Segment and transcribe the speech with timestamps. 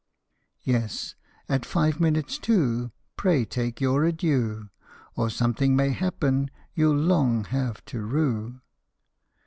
[0.63, 1.13] Yes;
[1.47, 4.69] at five minutes to, pray take your adieu,
[5.15, 8.61] Or something may happen you '11 long have to rue